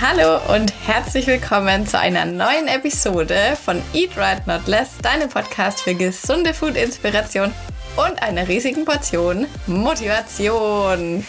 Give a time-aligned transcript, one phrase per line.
[0.00, 5.82] Hallo und herzlich willkommen zu einer neuen Episode von Eat Right Not Less, deinem Podcast
[5.82, 7.52] für gesunde Food-Inspiration
[7.96, 11.24] und einer riesigen Portion Motivation.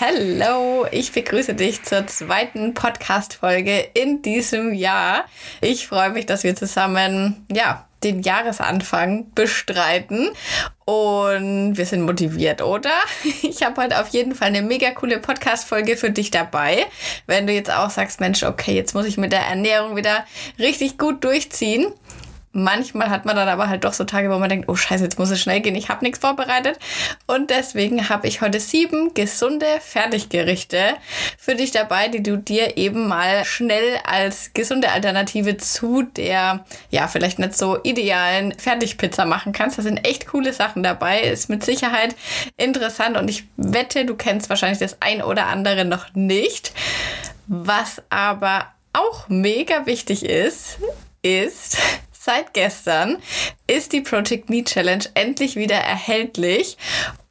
[0.00, 5.24] Hallo, ich begrüße dich zur zweiten Podcast-Folge in diesem Jahr.
[5.60, 10.30] Ich freue mich, dass wir zusammen, ja, den Jahresanfang bestreiten
[10.84, 12.90] und wir sind motiviert, oder?
[13.42, 16.86] Ich habe heute auf jeden Fall eine mega coole Podcast-Folge für dich dabei.
[17.26, 20.24] Wenn du jetzt auch sagst, Mensch, okay, jetzt muss ich mit der Ernährung wieder
[20.58, 21.92] richtig gut durchziehen
[22.52, 25.18] Manchmal hat man dann aber halt doch so Tage, wo man denkt, oh scheiße, jetzt
[25.18, 26.78] muss es schnell gehen, ich habe nichts vorbereitet.
[27.26, 30.94] Und deswegen habe ich heute sieben gesunde Fertiggerichte
[31.38, 37.06] für dich dabei, die du dir eben mal schnell als gesunde Alternative zu der, ja,
[37.06, 39.78] vielleicht nicht so idealen Fertigpizza machen kannst.
[39.78, 42.16] Da sind echt coole Sachen dabei, ist mit Sicherheit
[42.56, 46.72] interessant und ich wette, du kennst wahrscheinlich das ein oder andere noch nicht.
[47.46, 50.78] Was aber auch mega wichtig ist,
[51.22, 51.78] ist,
[52.28, 53.16] Seit gestern
[53.66, 56.76] ist die Project Me Challenge endlich wieder erhältlich.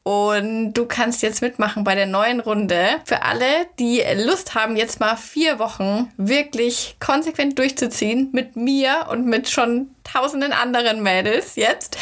[0.01, 2.95] Und du kannst jetzt mitmachen bei der neuen Runde.
[3.05, 3.45] Für alle,
[3.77, 9.89] die Lust haben, jetzt mal vier Wochen wirklich konsequent durchzuziehen mit mir und mit schon
[10.03, 11.95] tausenden anderen Mädels jetzt,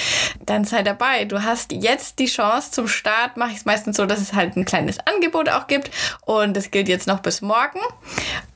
[0.46, 1.26] dann sei dabei.
[1.26, 3.36] Du hast jetzt die Chance zum Start.
[3.36, 5.92] Mache ich es meistens so, dass es halt ein kleines Angebot auch gibt.
[6.22, 7.82] Und es gilt jetzt noch bis morgen.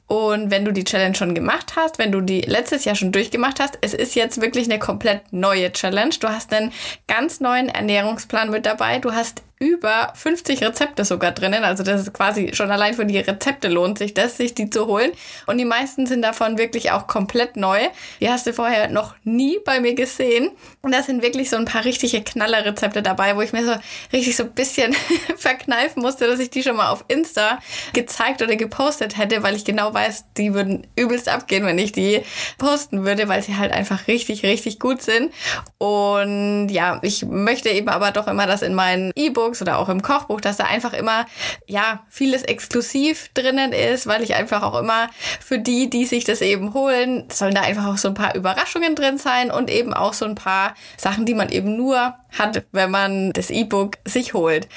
[0.09, 3.59] Und wenn du die Challenge schon gemacht hast, wenn du die letztes Jahr schon durchgemacht
[3.59, 6.15] hast, es ist jetzt wirklich eine komplett neue Challenge.
[6.19, 6.73] Du hast einen
[7.07, 8.97] ganz neuen Ernährungsplan mit dabei.
[8.97, 11.65] Du hast über 50 Rezepte sogar drinnen.
[11.65, 14.87] Also das ist quasi schon allein für die Rezepte lohnt sich das, sich die zu
[14.87, 15.11] holen.
[15.47, 17.79] Und die meisten sind davon wirklich auch komplett neu.
[18.21, 20.51] Die hast du vorher noch nie bei mir gesehen.
[20.81, 23.75] Und da sind wirklich so ein paar richtige Knallerrezepte dabei, wo ich mir so
[24.13, 24.93] richtig so ein bisschen
[25.37, 27.59] verkneifen musste, dass ich die schon mal auf Insta
[27.91, 32.21] gezeigt oder gepostet hätte, weil ich genau weiß, die würden übelst abgehen, wenn ich die
[32.57, 35.33] posten würde, weil sie halt einfach richtig, richtig gut sind.
[35.77, 39.89] Und ja, ich möchte eben aber doch immer das in meinen E-Books E-Books oder auch
[39.89, 41.25] im Kochbuch, dass da einfach immer,
[41.65, 46.41] ja, vieles exklusiv drinnen ist, weil ich einfach auch immer für die, die sich das
[46.41, 50.13] eben holen, sollen da einfach auch so ein paar Überraschungen drin sein und eben auch
[50.13, 54.67] so ein paar Sachen, die man eben nur hat, wenn man das E-Book sich holt.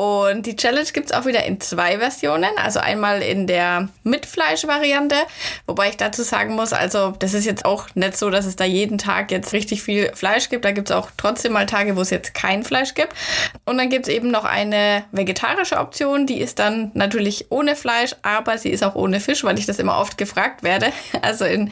[0.00, 2.48] Und die Challenge gibt es auch wieder in zwei Versionen.
[2.56, 5.14] Also einmal in der mit Fleisch-Variante,
[5.66, 8.64] wobei ich dazu sagen muss, also das ist jetzt auch nicht so, dass es da
[8.64, 10.64] jeden Tag jetzt richtig viel Fleisch gibt.
[10.64, 13.12] Da gibt es auch trotzdem mal Tage, wo es jetzt kein Fleisch gibt.
[13.66, 18.16] Und dann gibt es eben noch eine vegetarische Option, die ist dann natürlich ohne Fleisch,
[18.22, 20.92] aber sie ist auch ohne Fisch, weil ich das immer oft gefragt werde.
[21.22, 21.70] Also in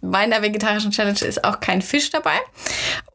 [0.00, 2.36] meiner vegetarischen Challenge ist auch kein Fisch dabei.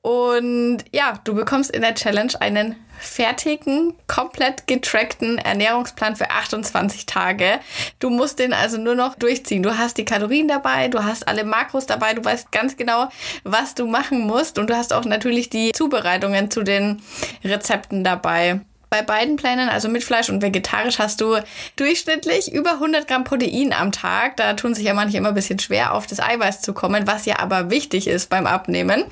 [0.04, 7.62] Und ja, du bekommst in der Challenge einen fertigen, komplett getrackten Ernährungsplan für 28 Tage.
[8.00, 9.64] Du musst den also nur noch durchziehen.
[9.64, 13.08] Du hast die Kalorien dabei, du hast alle Makros dabei, du weißt ganz genau,
[13.46, 17.02] was du machen musst und du hast auch natürlich die Zubereitungen zu den
[17.46, 18.60] Rezepten dabei.
[18.94, 21.40] Bei beiden Plänen, also mit Fleisch und vegetarisch, hast du
[21.78, 24.38] durchschnittlich über 100 Gramm Protein am Tag.
[24.38, 27.26] Da tun sich ja manche immer ein bisschen schwer, auf das Eiweiß zu kommen, was
[27.26, 29.06] ja aber wichtig ist beim Abnehmen.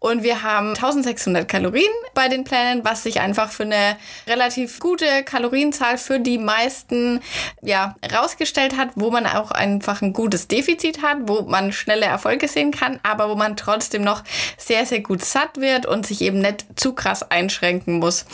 [0.00, 5.22] Und wir haben 1600 Kalorien bei den Plänen, was sich einfach für eine relativ gute
[5.24, 7.20] Kalorienzahl für die meisten
[7.62, 12.48] ja, rausgestellt hat, wo man auch einfach ein gutes Defizit hat, wo man schnelle Erfolge
[12.48, 14.24] sehen kann, aber wo man trotzdem noch
[14.58, 18.26] sehr, sehr gut satt wird und sich eben nicht zu krass einschränken muss.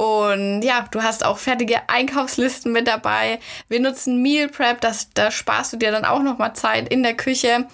[0.00, 3.38] Und ja, du hast auch fertige Einkaufslisten mit dabei.
[3.68, 7.12] Wir nutzen Meal Prep, das, da sparst du dir dann auch nochmal Zeit in der
[7.12, 7.66] Küche.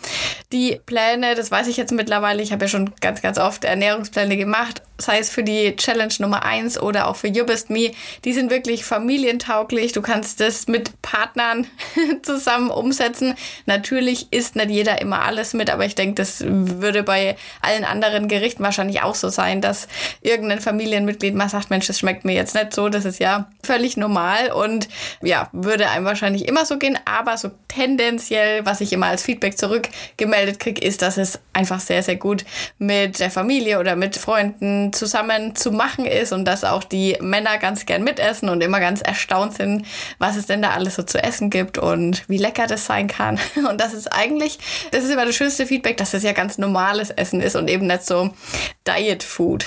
[0.50, 4.36] Die Pläne, das weiß ich jetzt mittlerweile, ich habe ja schon ganz, ganz oft Ernährungspläne
[4.36, 7.92] gemacht, sei es für die Challenge Nummer 1 oder auch für You Best Me,
[8.24, 9.92] die sind wirklich familientauglich.
[9.92, 11.66] Du kannst das mit Partnern
[12.22, 13.34] zusammen umsetzen.
[13.66, 18.28] Natürlich isst nicht jeder immer alles mit, aber ich denke, das würde bei allen anderen
[18.28, 19.88] Gerichten wahrscheinlich auch so sein, dass
[20.22, 22.88] irgendein Familienmitglied mal sagt, Mensch, das schmeckt mir jetzt nicht so.
[22.88, 24.88] Das ist ja völlig normal und
[25.22, 26.98] ja, würde einem wahrscheinlich immer so gehen.
[27.04, 32.02] Aber so tendenziell, was ich immer als Feedback zurückgemeldet kriege, ist, dass es einfach sehr,
[32.02, 32.44] sehr gut
[32.78, 37.58] mit der Familie oder mit Freunden zusammen zu machen ist und dass auch die Männer
[37.58, 39.86] ganz gern mitessen und immer ganz erstaunt sind,
[40.18, 43.38] was es denn da alles so zu essen gibt und wie lecker das sein kann.
[43.68, 44.58] Und das ist eigentlich,
[44.92, 47.86] das ist immer das schönste Feedback, dass es ja ganz normales Essen ist und eben
[47.86, 48.30] nicht so
[48.86, 49.66] Diet Food.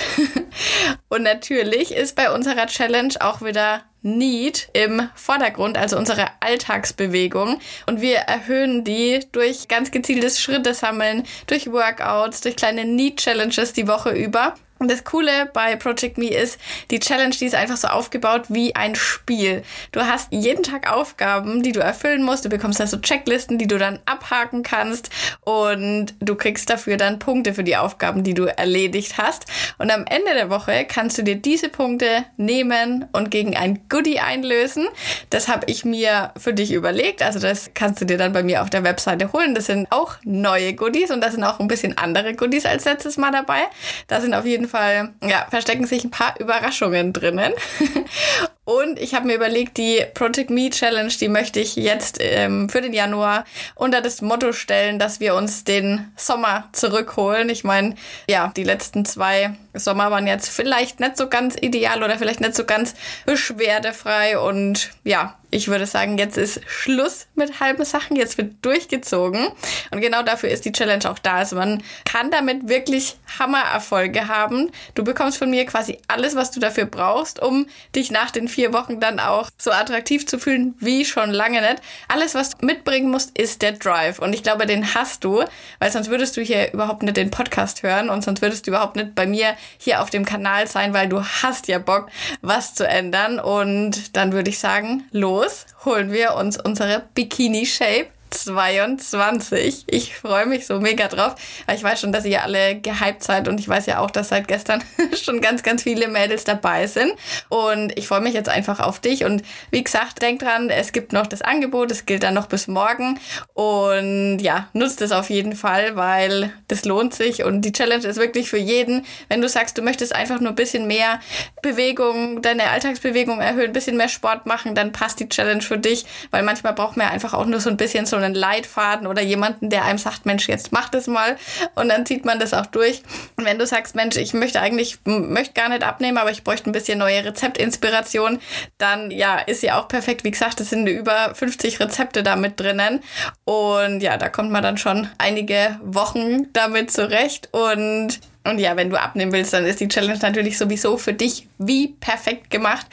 [1.09, 7.59] Und natürlich ist bei unserer Challenge auch wieder Need im Vordergrund, also unsere Alltagsbewegung.
[7.85, 13.87] Und wir erhöhen die durch ganz gezieltes Schritte sammeln, durch Workouts, durch kleine Need-Challenges die
[13.87, 14.55] Woche über.
[14.79, 16.57] Und das Coole bei Project Me ist,
[16.89, 19.63] die Challenge, die ist einfach so aufgebaut wie ein Spiel.
[19.91, 22.45] Du hast jeden Tag Aufgaben, die du erfüllen musst.
[22.45, 25.09] Du bekommst da so Checklisten, die du dann abhaken kannst.
[25.41, 29.45] Und du kriegst dafür dann Punkte für die Aufgaben, die du erledigt hast.
[29.77, 34.19] Und am Ende der Woche kannst du dir diese Punkte nehmen und gegen ein Goodie
[34.19, 34.87] einlösen.
[35.29, 37.21] Das habe ich mir für dich überlegt.
[37.21, 39.55] Also das kannst du dir dann bei mir auf der Webseite holen.
[39.55, 43.17] Das sind auch neue Goodies und da sind auch ein bisschen andere Goodies als letztes
[43.17, 43.59] Mal dabei.
[44.07, 47.53] Da sind auf jeden Fall, ja, verstecken sich ein paar Überraschungen drinnen.
[48.69, 52.81] Und ich habe mir überlegt, die Project Me Challenge, die möchte ich jetzt ähm, für
[52.81, 57.49] den Januar unter das Motto stellen, dass wir uns den Sommer zurückholen.
[57.49, 57.95] Ich meine,
[58.29, 62.53] ja, die letzten zwei Sommer waren jetzt vielleicht nicht so ganz ideal oder vielleicht nicht
[62.53, 62.93] so ganz
[63.25, 64.37] beschwerdefrei.
[64.37, 68.15] Und ja, ich würde sagen, jetzt ist Schluss mit halben Sachen.
[68.15, 69.47] Jetzt wird durchgezogen.
[69.89, 71.35] Und genau dafür ist die Challenge auch da.
[71.35, 74.69] Also man kann damit wirklich Hammererfolge haben.
[74.93, 78.58] Du bekommst von mir quasi alles, was du dafür brauchst, um dich nach den vier
[78.67, 81.81] Wochen dann auch so attraktiv zu fühlen wie schon lange nicht.
[82.07, 84.19] Alles, was du mitbringen musst, ist der Drive.
[84.19, 85.43] Und ich glaube, den hast du,
[85.79, 88.95] weil sonst würdest du hier überhaupt nicht den Podcast hören und sonst würdest du überhaupt
[88.95, 92.09] nicht bei mir hier auf dem Kanal sein, weil du hast ja Bock,
[92.41, 93.39] was zu ändern.
[93.39, 99.85] Und dann würde ich sagen, los, holen wir uns unsere Bikini-Shape 22.
[99.87, 101.35] Ich freue mich so mega drauf,
[101.73, 104.47] ich weiß schon, dass ihr alle gehypt seid und ich weiß ja auch, dass seit
[104.47, 104.83] gestern
[105.21, 107.13] schon ganz, ganz viele Mädels dabei sind.
[107.49, 109.25] Und ich freue mich jetzt einfach auf dich.
[109.25, 112.67] Und wie gesagt, denk dran, es gibt noch das Angebot, es gilt dann noch bis
[112.67, 113.19] morgen.
[113.53, 118.17] Und ja, nutzt es auf jeden Fall, weil das lohnt sich und die Challenge ist
[118.17, 119.05] wirklich für jeden.
[119.27, 121.19] Wenn du sagst, du möchtest einfach nur ein bisschen mehr
[121.61, 126.05] Bewegung, deine Alltagsbewegung erhöhen, ein bisschen mehr Sport machen, dann passt die Challenge für dich,
[126.31, 129.69] weil manchmal braucht man einfach auch nur so ein bisschen so einen Leitfaden oder jemanden,
[129.69, 131.37] der einem sagt, Mensch, jetzt mach das mal
[131.75, 133.01] und dann zieht man das auch durch.
[133.35, 136.69] Und wenn du sagst, Mensch, ich möchte eigentlich, möchte gar nicht abnehmen, aber ich bräuchte
[136.69, 138.39] ein bisschen neue Rezeptinspiration,
[138.77, 140.23] dann ja, ist ja auch perfekt.
[140.23, 143.01] Wie gesagt, es sind über 50 Rezepte da mit drinnen
[143.45, 148.89] und ja, da kommt man dann schon einige Wochen damit zurecht und und ja, wenn
[148.89, 152.87] du abnehmen willst, dann ist die Challenge natürlich sowieso für dich wie perfekt gemacht.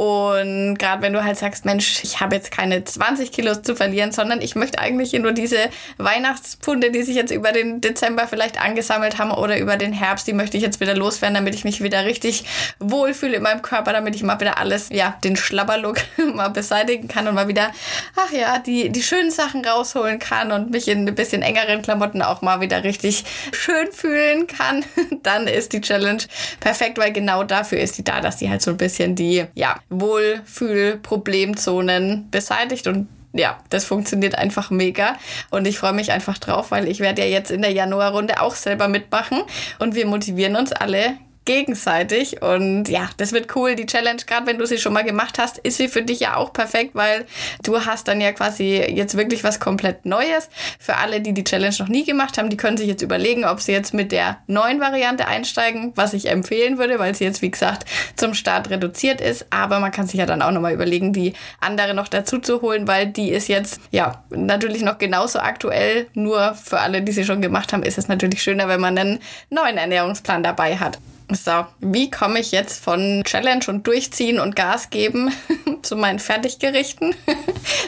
[0.00, 4.12] Und gerade wenn du halt sagst, Mensch, ich habe jetzt keine 20 Kilos zu verlieren,
[4.12, 5.58] sondern ich möchte eigentlich nur diese
[5.98, 10.32] Weihnachtspfunde, die sich jetzt über den Dezember vielleicht angesammelt haben oder über den Herbst, die
[10.32, 12.46] möchte ich jetzt wieder loswerden, damit ich mich wieder richtig
[12.78, 15.98] wohlfühle in meinem Körper, damit ich mal wieder alles, ja, den Schlabberlook
[16.34, 17.70] mal beseitigen kann und mal wieder,
[18.16, 22.22] ach ja, die, die schönen Sachen rausholen kann und mich in ein bisschen engeren Klamotten
[22.22, 24.82] auch mal wieder richtig schön fühlen kann,
[25.22, 26.22] dann ist die Challenge
[26.58, 29.78] perfekt, weil genau dafür ist die da, dass die halt so ein bisschen die, ja,
[29.90, 35.16] Wohlfühl-Problemzonen beseitigt und ja, das funktioniert einfach mega.
[35.50, 38.56] Und ich freue mich einfach drauf, weil ich werde ja jetzt in der Januarrunde auch
[38.56, 39.42] selber mitmachen
[39.78, 42.42] und wir motivieren uns alle gegenseitig.
[42.42, 43.74] Und ja, das wird cool.
[43.74, 46.36] Die Challenge, gerade wenn du sie schon mal gemacht hast, ist sie für dich ja
[46.36, 47.26] auch perfekt, weil
[47.62, 50.48] du hast dann ja quasi jetzt wirklich was komplett Neues.
[50.78, 53.60] Für alle, die die Challenge noch nie gemacht haben, die können sich jetzt überlegen, ob
[53.60, 57.50] sie jetzt mit der neuen Variante einsteigen, was ich empfehlen würde, weil sie jetzt, wie
[57.50, 57.84] gesagt,
[58.16, 59.46] zum Start reduziert ist.
[59.50, 62.86] Aber man kann sich ja dann auch nochmal überlegen, die andere noch dazu zu holen,
[62.86, 66.06] weil die ist jetzt, ja, natürlich noch genauso aktuell.
[66.14, 69.20] Nur für alle, die sie schon gemacht haben, ist es natürlich schöner, wenn man einen
[69.48, 70.98] neuen Ernährungsplan dabei hat.
[71.32, 75.32] So, wie komme ich jetzt von Challenge und Durchziehen und Gas geben
[75.82, 77.14] zu meinen Fertiggerichten?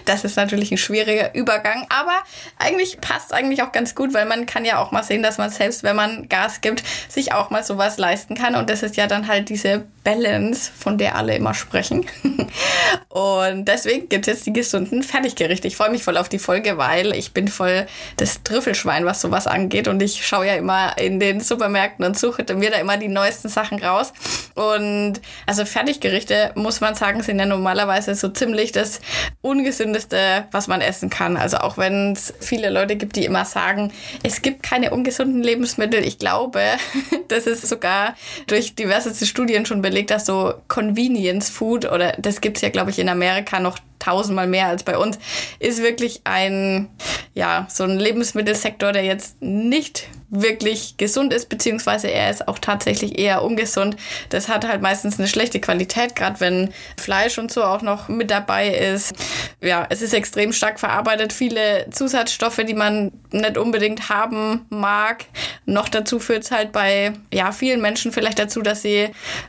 [0.05, 2.15] Das ist natürlich ein schwieriger Übergang, aber
[2.58, 5.51] eigentlich passt eigentlich auch ganz gut, weil man kann ja auch mal sehen, dass man
[5.51, 8.56] selbst, wenn man Gas gibt, sich auch mal sowas leisten kann.
[8.56, 12.06] Und das ist ja dann halt diese Balance, von der alle immer sprechen.
[13.08, 15.69] Und deswegen gibt es jetzt die gesunden Fertiggerichte.
[15.69, 19.46] Ich freue mich voll auf die Folge, weil ich bin voll das Trüffelschwein, was sowas
[19.46, 19.87] angeht.
[19.87, 23.31] Und ich schaue ja immer in den Supermärkten und suche mir da immer die neuesten
[23.32, 24.12] Sachen raus.
[24.55, 25.15] Und
[25.46, 29.01] also Fertiggerichte, muss man sagen, sind ja normalerweise so ziemlich das
[29.41, 31.36] ungesündeste, was man essen kann.
[31.36, 36.05] Also auch wenn es viele Leute gibt, die immer sagen, es gibt keine ungesunden Lebensmittel.
[36.05, 36.60] Ich glaube,
[37.29, 38.15] das ist sogar
[38.46, 42.91] durch diverse Studien schon belegt dass so Convenience Food oder das gibt es ja, glaube
[42.91, 45.19] ich, in Amerika noch tausendmal mehr als bei uns,
[45.58, 46.89] ist wirklich ein,
[47.34, 53.19] ja, so ein Lebensmittelsektor, der jetzt nicht wirklich gesund ist, beziehungsweise er ist auch tatsächlich
[53.19, 53.96] eher ungesund.
[54.31, 58.31] Das hat halt meistens eine schlechte Qualität, gerade wenn Fleisch und so auch noch mit
[58.31, 59.15] dabei ist.
[59.60, 65.24] Ja, es ist extrem stark verarbeitet, viele Zusatzstoffe, die man nicht unbedingt haben mag.
[65.67, 69.08] Noch dazu führt es halt bei ja, vielen Menschen vielleicht dazu, dass sie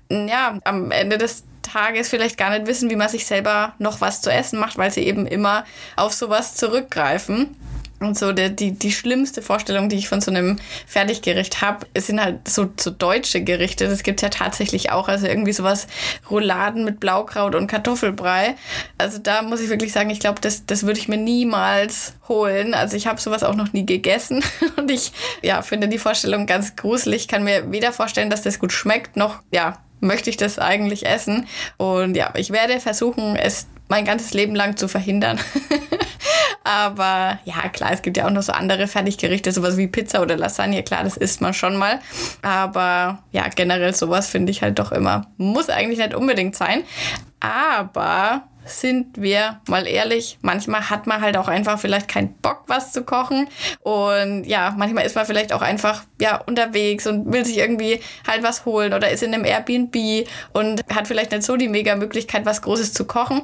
[0.09, 4.21] ja, am Ende des Tages vielleicht gar nicht wissen, wie man sich selber noch was
[4.21, 5.63] zu essen macht, weil sie eben immer
[5.95, 7.55] auf sowas zurückgreifen.
[8.05, 10.57] Und so die, die, die schlimmste Vorstellung, die ich von so einem
[10.87, 13.87] Fertiggericht habe, sind halt so, so deutsche Gerichte.
[13.87, 15.07] Das gibt es ja tatsächlich auch.
[15.07, 15.87] Also irgendwie sowas
[16.29, 18.55] Rouladen mit Blaukraut und Kartoffelbrei.
[18.97, 22.73] Also da muss ich wirklich sagen, ich glaube, das, das würde ich mir niemals holen.
[22.73, 24.43] Also ich habe sowas auch noch nie gegessen.
[24.77, 27.23] Und ich ja, finde die Vorstellung ganz gruselig.
[27.23, 31.05] Ich kann mir weder vorstellen, dass das gut schmeckt, noch ja, möchte ich das eigentlich
[31.05, 31.47] essen.
[31.77, 35.39] Und ja, ich werde versuchen, es mein ganzes Leben lang zu verhindern.
[36.63, 40.37] Aber ja, klar, es gibt ja auch noch so andere Fertiggerichte, sowas wie Pizza oder
[40.37, 40.81] Lasagne.
[40.81, 41.99] Klar, das isst man schon mal.
[42.41, 45.27] Aber ja, generell sowas finde ich halt doch immer.
[45.37, 46.83] Muss eigentlich nicht unbedingt sein.
[47.41, 52.91] Aber sind wir mal ehrlich, manchmal hat man halt auch einfach vielleicht keinen Bock, was
[52.91, 53.47] zu kochen.
[53.81, 58.43] Und ja, manchmal ist man vielleicht auch einfach ja unterwegs und will sich irgendwie halt
[58.43, 62.45] was holen oder ist in einem Airbnb und hat vielleicht nicht so die mega Möglichkeit,
[62.45, 63.41] was Großes zu kochen.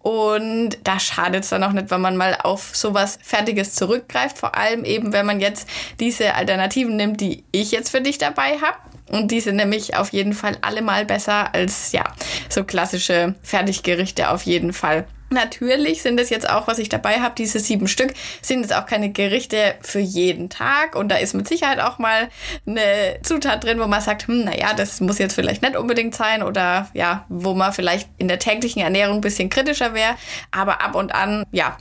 [0.00, 4.38] Und da schadet es dann auch nicht, wenn man mal auf sowas Fertiges zurückgreift.
[4.38, 8.58] Vor allem eben, wenn man jetzt diese Alternativen nimmt, die ich jetzt für dich dabei
[8.58, 8.89] habe.
[9.10, 12.04] Und die sind nämlich auf jeden Fall allemal besser als, ja,
[12.48, 15.06] so klassische Fertiggerichte auf jeden Fall.
[15.32, 18.84] Natürlich sind es jetzt auch, was ich dabei habe, diese sieben Stück, sind es auch
[18.84, 20.96] keine Gerichte für jeden Tag.
[20.96, 22.28] Und da ist mit Sicherheit auch mal
[22.66, 26.42] eine Zutat drin, wo man sagt, hm, naja, das muss jetzt vielleicht nicht unbedingt sein.
[26.42, 30.16] Oder ja, wo man vielleicht in der täglichen Ernährung ein bisschen kritischer wäre.
[30.50, 31.76] Aber ab und an, ja,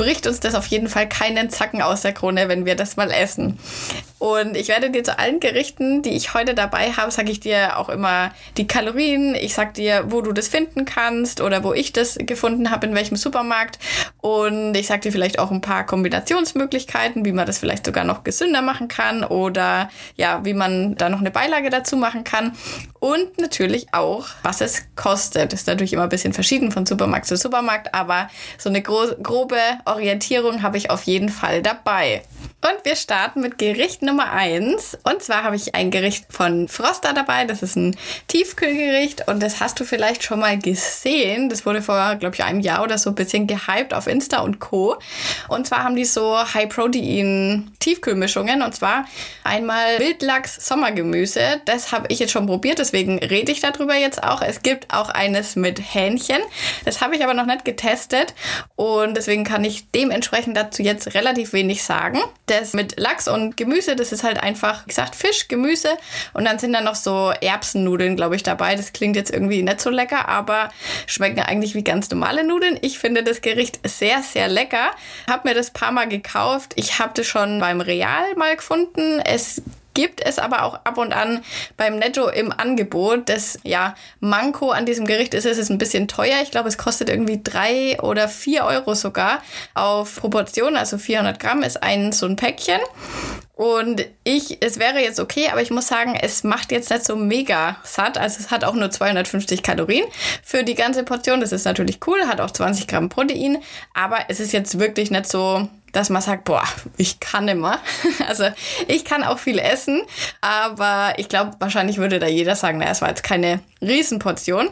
[0.00, 3.10] bricht uns das auf jeden Fall keinen Zacken aus der Krone, wenn wir das mal
[3.10, 3.58] essen.
[4.18, 7.78] Und ich werde dir zu allen Gerichten, die ich heute dabei habe, sage ich dir
[7.78, 9.34] auch immer die Kalorien.
[9.34, 12.94] Ich sage dir, wo du das finden kannst oder wo ich das gefunden habe, in
[12.94, 13.78] welchem Supermarkt.
[14.22, 18.24] Und ich sage dir vielleicht auch ein paar Kombinationsmöglichkeiten, wie man das vielleicht sogar noch
[18.24, 22.52] gesünder machen kann oder ja, wie man da noch eine Beilage dazu machen kann.
[23.00, 25.54] Und natürlich auch, was es kostet.
[25.54, 28.28] Ist natürlich immer ein bisschen verschieden von Supermarkt zu Supermarkt, aber
[28.58, 29.56] so eine gro grobe
[29.90, 32.22] Orientierung habe ich auf jeden Fall dabei.
[32.62, 34.98] Und wir starten mit Gericht Nummer 1.
[35.04, 37.46] Und zwar habe ich ein Gericht von Froster dabei.
[37.46, 37.96] Das ist ein
[38.28, 41.48] Tiefkühlgericht und das hast du vielleicht schon mal gesehen.
[41.48, 44.60] Das wurde vor, glaube ich, einem Jahr oder so ein bisschen gehypt auf Insta und
[44.60, 44.98] Co.
[45.48, 48.60] Und zwar haben die so High-Protein-Tiefkühlmischungen.
[48.60, 49.06] Und zwar
[49.42, 51.62] einmal Wildlachs Sommergemüse.
[51.64, 54.42] Das habe ich jetzt schon probiert, deswegen rede ich darüber jetzt auch.
[54.42, 56.42] Es gibt auch eines mit Hähnchen.
[56.84, 58.34] Das habe ich aber noch nicht getestet.
[58.76, 62.20] Und deswegen kann ich dementsprechend dazu jetzt relativ wenig sagen.
[62.46, 65.96] Das mit Lachs und Gemüse, das ist halt einfach, wie gesagt, Fisch, Gemüse
[66.32, 68.74] und dann sind da noch so Erbsennudeln, glaube ich, dabei.
[68.74, 70.70] Das klingt jetzt irgendwie nicht so lecker, aber
[71.06, 72.78] schmecken eigentlich wie ganz normale Nudeln.
[72.82, 74.90] Ich finde das Gericht sehr, sehr lecker.
[75.28, 76.72] Hab mir das paar Mal gekauft.
[76.76, 79.20] Ich habe das schon beim Real mal gefunden.
[79.20, 79.62] Es
[80.00, 81.42] gibt es aber auch ab und an
[81.76, 83.28] beim Netto im Angebot.
[83.28, 86.38] Das ja, Manko an diesem Gericht ist, es ist ein bisschen teuer.
[86.42, 89.42] Ich glaube, es kostet irgendwie drei oder vier Euro sogar
[89.74, 90.78] auf Proportion.
[90.78, 92.80] Also 400 Gramm ist ein so ein Päckchen.
[93.60, 97.14] Und ich, es wäre jetzt okay, aber ich muss sagen, es macht jetzt nicht so
[97.14, 98.16] mega satt.
[98.16, 100.06] Also es hat auch nur 250 Kalorien
[100.42, 101.42] für die ganze Portion.
[101.42, 103.58] Das ist natürlich cool, hat auch 20 Gramm Protein,
[103.92, 106.62] aber es ist jetzt wirklich nicht so dass man sagt, boah,
[106.96, 107.80] ich kann immer.
[108.28, 108.44] Also
[108.86, 110.02] ich kann auch viel essen,
[110.40, 114.68] aber ich glaube, wahrscheinlich würde da jeder sagen, naja, es war jetzt keine Riesenportion.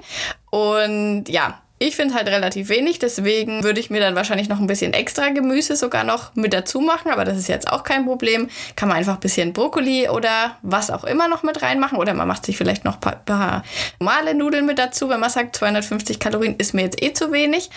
[0.50, 4.58] Und ja, ich finde es halt relativ wenig, deswegen würde ich mir dann wahrscheinlich noch
[4.58, 8.04] ein bisschen extra Gemüse sogar noch mit dazu machen, aber das ist jetzt auch kein
[8.04, 8.48] Problem.
[8.76, 12.26] Kann man einfach ein bisschen Brokkoli oder was auch immer noch mit reinmachen oder man
[12.26, 13.62] macht sich vielleicht noch ein paar, paar
[14.00, 17.70] normale Nudeln mit dazu, wenn man sagt, 250 Kalorien ist mir jetzt eh zu wenig.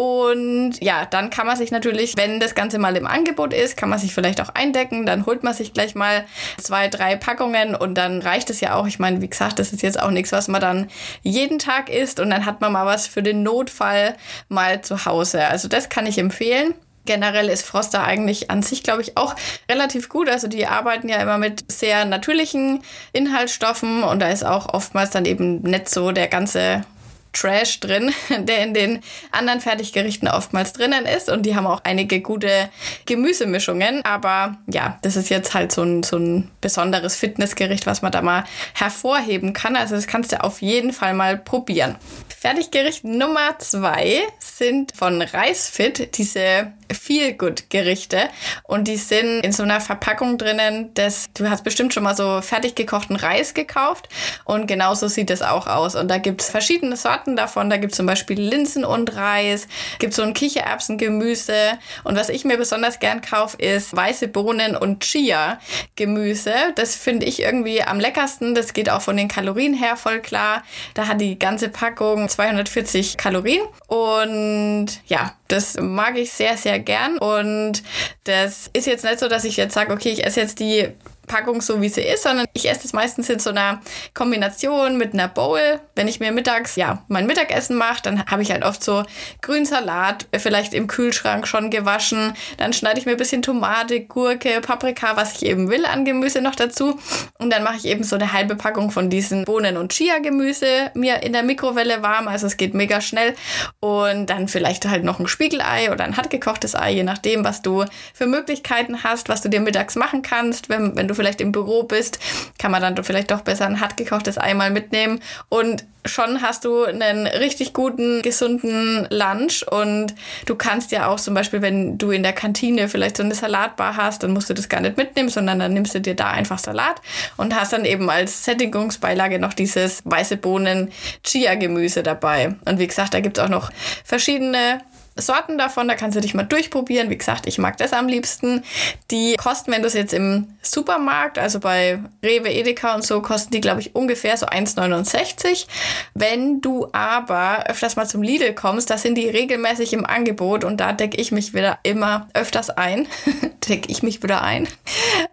[0.00, 3.90] Und ja, dann kann man sich natürlich, wenn das Ganze mal im Angebot ist, kann
[3.90, 5.04] man sich vielleicht auch eindecken.
[5.04, 6.24] Dann holt man sich gleich mal
[6.56, 8.86] zwei, drei Packungen und dann reicht es ja auch.
[8.86, 10.88] Ich meine, wie gesagt, das ist jetzt auch nichts, was man dann
[11.20, 14.16] jeden Tag isst und dann hat man mal was für den Notfall
[14.48, 15.46] mal zu Hause.
[15.48, 16.72] Also das kann ich empfehlen.
[17.04, 19.36] Generell ist Froster eigentlich an sich, glaube ich, auch
[19.70, 20.30] relativ gut.
[20.30, 25.26] Also die arbeiten ja immer mit sehr natürlichen Inhaltsstoffen und da ist auch oftmals dann
[25.26, 26.86] eben nicht so der ganze
[27.32, 31.28] Trash drin, der in den anderen Fertiggerichten oftmals drinnen ist.
[31.28, 32.70] Und die haben auch einige gute
[33.06, 34.04] Gemüsemischungen.
[34.04, 38.22] Aber ja, das ist jetzt halt so ein, so ein besonderes Fitnessgericht, was man da
[38.22, 38.44] mal
[38.74, 39.76] hervorheben kann.
[39.76, 41.96] Also das kannst du auf jeden Fall mal probieren.
[42.28, 48.28] Fertiggericht Nummer zwei sind von Reisfit diese Feel-Good-Gerichte.
[48.64, 52.40] Und die sind in so einer Verpackung drinnen, das, du hast bestimmt schon mal so
[52.42, 54.08] fertig gekochten Reis gekauft.
[54.44, 55.94] Und genauso sieht es auch aus.
[55.94, 57.70] Und da gibt es verschiedene Sorten davon.
[57.70, 59.68] Da gibt es zum Beispiel Linsen und Reis,
[59.98, 61.78] gibt so ein Kichererbsengemüse.
[62.04, 66.54] Und was ich mir besonders gern kaufe, ist weiße Bohnen und Chia-Gemüse.
[66.74, 68.54] Das finde ich irgendwie am leckersten.
[68.54, 70.62] Das geht auch von den Kalorien her voll klar.
[70.94, 73.62] Da hat die ganze Packung 240 Kalorien.
[73.86, 77.18] Und ja, Das mag ich sehr, sehr gern.
[77.18, 77.82] Und
[78.24, 80.88] das ist jetzt nicht so, dass ich jetzt sage, okay, ich esse jetzt die
[81.30, 83.80] Packung so, wie sie ist, sondern ich esse es meistens in so einer
[84.14, 85.80] Kombination mit einer Bowl.
[85.94, 89.04] Wenn ich mir mittags, ja, mein Mittagessen mache, dann habe ich halt oft so
[89.40, 92.32] Grünsalat, vielleicht im Kühlschrank schon gewaschen.
[92.56, 96.40] Dann schneide ich mir ein bisschen Tomate, Gurke, Paprika, was ich eben will an Gemüse
[96.40, 96.98] noch dazu.
[97.38, 101.22] Und dann mache ich eben so eine halbe Packung von diesen Bohnen- und Chia-Gemüse mir
[101.22, 102.26] in der Mikrowelle warm.
[102.26, 103.36] Also es geht mega schnell.
[103.78, 107.84] Und dann vielleicht halt noch ein Spiegelei oder ein hartgekochtes Ei, je nachdem, was du
[108.14, 111.82] für Möglichkeiten hast, was du dir mittags machen kannst, wenn, wenn du vielleicht im Büro
[111.82, 112.18] bist,
[112.58, 116.64] kann man dann vielleicht doch besser ein hart gekochtes Ei mal mitnehmen und schon hast
[116.64, 120.14] du einen richtig guten, gesunden Lunch und
[120.46, 123.98] du kannst ja auch zum Beispiel, wenn du in der Kantine vielleicht so eine Salatbar
[123.98, 126.58] hast, dann musst du das gar nicht mitnehmen, sondern dann nimmst du dir da einfach
[126.58, 127.02] Salat
[127.36, 130.90] und hast dann eben als Sättigungsbeilage noch dieses weiße Bohnen
[131.22, 132.54] Chia-Gemüse dabei.
[132.64, 133.70] Und wie gesagt, da gibt es auch noch
[134.04, 134.80] verschiedene
[135.16, 137.10] Sorten davon, da kannst du dich mal durchprobieren.
[137.10, 138.62] Wie gesagt, ich mag das am liebsten.
[139.10, 143.52] Die kosten, wenn du es jetzt im Supermarkt, also bei Rewe, Edeka und so, kosten
[143.52, 145.66] die, glaube ich, ungefähr so 1,69.
[146.14, 150.78] Wenn du aber öfters mal zum Lidl kommst, da sind die regelmäßig im Angebot und
[150.78, 153.06] da decke ich mich wieder immer öfters ein.
[153.68, 154.68] decke ich mich wieder ein.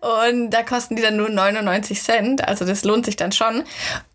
[0.02, 2.48] Und da kosten die dann nur 99 Cent.
[2.48, 3.64] Also das lohnt sich dann schon.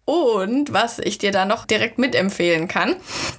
[0.04, 2.97] Und was ich dir da noch direkt mitempfehlen kann,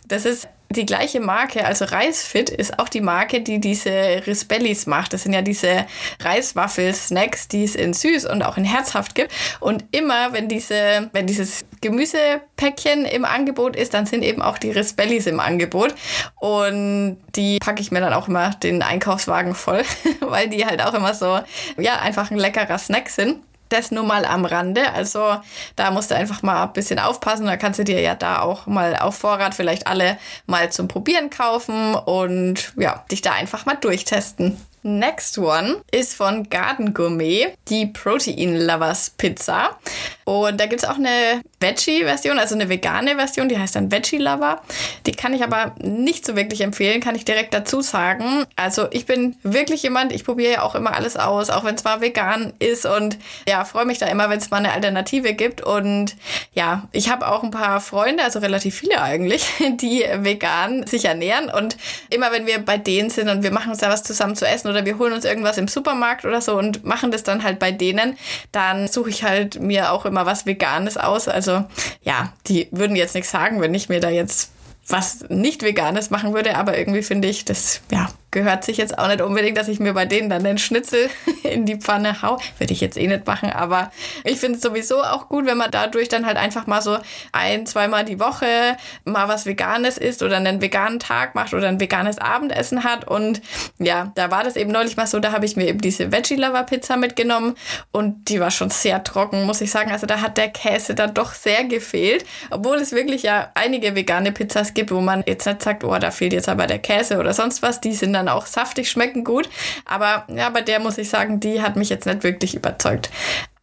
[0.08, 3.92] das ist die gleiche Marke, also Reisfit ist auch die Marke, die diese
[4.25, 5.13] Risbellis macht.
[5.13, 5.86] Das sind ja diese
[6.22, 9.32] Reiswaffel-Snacks, die es in süß und auch in herzhaft gibt.
[9.60, 14.72] Und immer, wenn diese, wenn dieses Gemüsepäckchen im Angebot ist, dann sind eben auch die
[14.72, 15.96] Risbellis im Angebot.
[16.39, 19.84] Und die packe ich mir dann auch immer den Einkaufswagen voll,
[20.20, 21.39] weil die halt auch immer so,
[21.77, 23.38] ja, einfach ein leckerer Snack sind
[23.74, 24.94] das nur mal am Rande.
[24.94, 25.38] Also
[25.75, 27.46] da musst du einfach mal ein bisschen aufpassen.
[27.46, 31.30] Da kannst du dir ja da auch mal auf Vorrat vielleicht alle mal zum Probieren
[31.30, 34.58] kaufen und ja, dich da einfach mal durchtesten.
[34.84, 39.78] Next one ist von Garden Gourmet, die Protein Lovers Pizza.
[40.25, 44.18] Und da gibt es auch eine Veggie-Version, also eine vegane Version, die heißt dann Veggie
[44.18, 44.62] Lover.
[45.06, 48.46] Die kann ich aber nicht so wirklich empfehlen, kann ich direkt dazu sagen.
[48.56, 51.84] Also ich bin wirklich jemand, ich probiere ja auch immer alles aus, auch wenn es
[51.84, 55.62] mal vegan ist und ja, freue mich da immer, wenn es mal eine Alternative gibt.
[55.62, 56.16] Und
[56.53, 59.46] ja, ich habe auch ein paar Freunde, also relativ viele eigentlich,
[59.81, 61.50] die vegan sich ernähren.
[61.50, 61.77] Und
[62.10, 64.73] immer wenn wir bei denen sind und wir machen uns da was zusammen zu essen
[64.74, 67.72] oder wir holen uns irgendwas im Supermarkt oder so und machen das dann halt bei
[67.72, 68.18] denen,
[68.51, 71.27] dann suche ich halt mir auch immer was Veganes aus.
[71.27, 71.64] Also
[72.01, 74.51] ja, die würden jetzt nichts sagen, wenn ich mir da jetzt
[74.88, 79.07] was nicht Veganes machen würde, aber irgendwie finde ich, das ja, gehört sich jetzt auch
[79.07, 81.09] nicht unbedingt, dass ich mir bei denen dann den Schnitzel
[81.43, 82.37] in die Pfanne hau.
[82.57, 83.91] Würde ich jetzt eh nicht machen, aber
[84.25, 86.98] ich finde es sowieso auch gut, wenn man dadurch dann halt einfach mal so
[87.31, 91.79] ein, zweimal die Woche mal was Veganes isst oder einen veganen Tag macht oder ein
[91.79, 93.07] veganes Abendessen hat.
[93.07, 93.41] Und
[93.79, 96.35] ja, da war das eben neulich mal so, da habe ich mir eben diese Veggie
[96.35, 97.55] Lover Pizza mitgenommen
[97.91, 99.91] und die war schon sehr trocken, muss ich sagen.
[99.91, 104.31] Also da hat der Käse dann doch sehr gefehlt, obwohl es wirklich ja einige vegane
[104.31, 107.33] Pizzas gibt, wo man jetzt nicht sagt, oh, da fehlt jetzt aber der Käse oder
[107.33, 107.79] sonst was.
[107.79, 109.50] Die sind dann dann auch saftig, schmecken gut.
[109.86, 113.09] Aber ja, bei der muss ich sagen, die hat mich jetzt nicht wirklich überzeugt.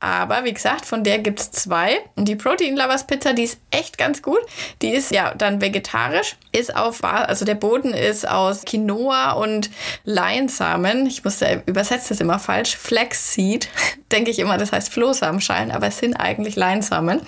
[0.01, 1.99] Aber wie gesagt, von der gibt es zwei.
[2.17, 4.41] Und die Protein Lovers Pizza, die ist echt ganz gut.
[4.81, 9.71] Die ist ja dann vegetarisch, ist auf, also der Boden ist aus Quinoa und
[10.05, 11.07] Leinsamen.
[11.07, 12.77] Ich musste übersetze das immer falsch.
[12.77, 13.69] Flaxseed,
[14.13, 17.21] denke ich immer, das heißt Flohsamenschalen, aber es sind eigentlich Leinsamen.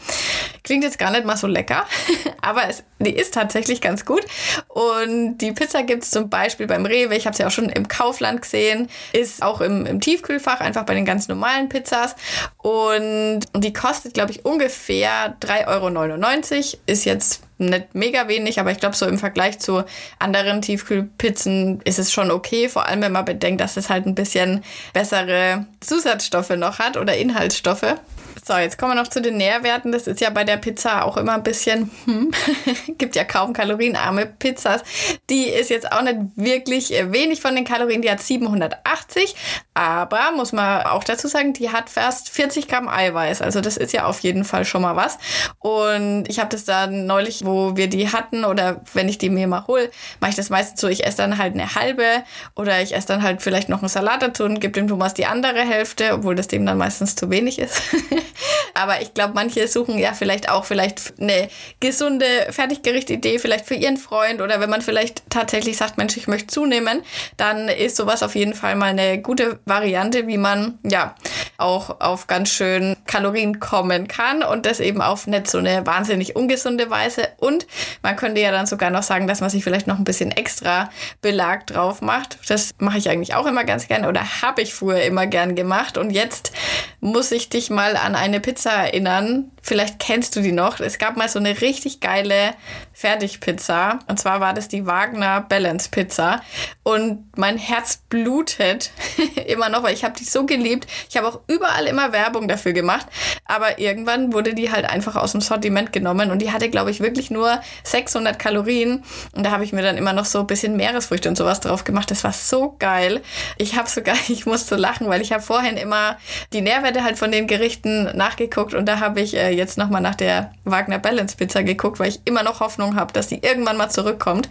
[0.65, 1.85] Klingt jetzt gar nicht mal so lecker,
[2.41, 4.25] aber es, die ist tatsächlich ganz gut.
[4.69, 7.87] Und die Pizza gibt es zum Beispiel beim Rewe, ich habe sie auch schon im
[7.87, 12.17] Kaufland gesehen, ist auch im, im Tiefkühlfach, einfach bei den ganz normalen Pizzas.
[12.63, 16.79] Und die kostet, glaube ich, ungefähr 3,99 Euro.
[16.87, 19.83] Ist jetzt nicht mega wenig, aber ich glaube, so im Vergleich zu
[20.21, 22.69] anderen Tiefkühlpizzen ist es schon okay.
[22.69, 27.17] Vor allem, wenn man bedenkt, dass es halt ein bisschen bessere Zusatzstoffe noch hat oder
[27.17, 27.97] Inhaltsstoffe.
[28.45, 29.93] So, jetzt kommen wir noch zu den Nährwerten.
[29.93, 32.33] Das ist ja bei der Pizza auch immer ein bisschen, hm,
[32.99, 34.83] gibt ja kaum kalorienarme Pizzas.
[35.31, 38.03] Die ist jetzt auch nicht wirklich wenig von den Kalorien.
[38.03, 39.37] Die hat 780,
[39.75, 43.43] aber muss man auch dazu sagen, die hat fast 40 Gramm Eiweiß.
[43.43, 45.19] Also das ist ja auf jeden Fall schon mal was.
[45.61, 49.47] Und ich habe das dann neulich, wo wir die hatten oder wenn ich die mir
[49.47, 52.25] mal hole, mache ich das meistens so, ich esse dann halt eine halbe
[52.57, 55.27] oder ich esse dann halt vielleicht noch einen Salat dazu und gebe dem Thomas die
[55.27, 57.81] andere Hälfte, obwohl das dem dann meistens zu wenig ist.
[58.75, 61.49] Aber ich glaube, manche suchen ja vielleicht auch vielleicht eine
[61.81, 66.49] gesunde Fertiggerichtidee, vielleicht für ihren Freund oder wenn man vielleicht tatsächlich sagt, Mensch, ich möchte
[66.49, 67.03] zunehmen,
[67.37, 71.15] dann ist sowas auf jeden Fall mal eine gute Variante, wie man ja
[71.59, 76.37] auch auf ganz schön Kalorien kommen kann und das eben auf nicht so eine wahnsinnig
[76.37, 77.29] ungesunde Weise.
[77.39, 77.67] Und
[78.03, 80.91] man könnte ja dann sogar noch sagen, dass man sich vielleicht noch ein bisschen extra
[81.21, 82.39] Belag drauf macht.
[82.49, 85.97] Das mache ich eigentlich auch immer ganz gern oder habe ich früher immer gern gemacht.
[85.97, 86.53] Und jetzt
[87.01, 89.51] muss ich dich mal an eine Pizza erinnern.
[89.61, 90.81] Vielleicht kennst du die noch.
[90.81, 92.55] Es gab mal so eine richtig geile
[92.93, 93.99] Fertigpizza.
[94.07, 96.43] Und zwar war das die Wagner Balance Pizza.
[96.83, 98.91] Und mein Herz blutet
[99.47, 100.87] immer noch, weil ich habe die so geliebt.
[101.09, 103.07] Ich habe auch überall immer Werbung dafür gemacht.
[103.45, 106.31] Aber irgendwann wurde die halt einfach aus dem Sortiment genommen.
[106.31, 109.05] Und die hatte, glaube ich, wirklich nur 600 Kalorien.
[109.35, 111.85] Und da habe ich mir dann immer noch so ein bisschen Meeresfrüchte und sowas drauf
[111.85, 112.11] gemacht.
[112.11, 113.23] Das war so geil.
[113.59, 116.19] Ich habe sogar, ich musste lachen, weil ich habe vorhin immer
[116.53, 118.75] die Nährwerte halt von den Gerichten nachgeguckt.
[118.75, 122.21] Und da habe ich äh, jetzt nochmal nach der Wagner Balance Pizza geguckt, weil ich
[122.25, 124.49] immer noch Hoffnung Hoffnung habe, dass sie irgendwann mal zurückkommt.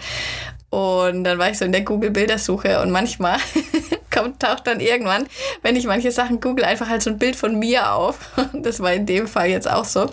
[0.70, 3.38] Und dann war ich so in der Google-Bildersuche und manchmal
[4.14, 5.28] kommt, taucht dann irgendwann,
[5.64, 8.20] wenn ich manche Sachen google, einfach halt so ein Bild von mir auf.
[8.54, 10.10] Das war in dem Fall jetzt auch so.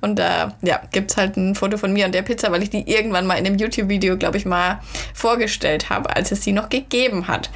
[0.00, 2.70] Und da ja, gibt es halt ein Foto von mir und der Pizza, weil ich
[2.70, 4.80] die irgendwann mal in einem YouTube-Video, glaube ich, mal
[5.14, 7.50] vorgestellt habe, als es sie noch gegeben hat